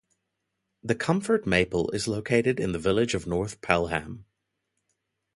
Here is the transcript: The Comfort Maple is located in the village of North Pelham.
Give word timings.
The 0.81 0.95
Comfort 0.95 1.45
Maple 1.45 1.91
is 1.91 2.07
located 2.07 2.59
in 2.59 2.71
the 2.71 2.79
village 2.79 3.13
of 3.13 3.27
North 3.27 3.61
Pelham. 3.61 4.25